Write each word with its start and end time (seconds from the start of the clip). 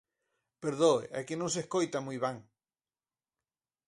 Perdoe, 0.63 1.03
é 1.19 1.21
que 1.27 1.39
non 1.39 1.49
se 1.53 1.59
escoita 1.63 2.05
moi 2.05 2.17
ben. 2.25 2.37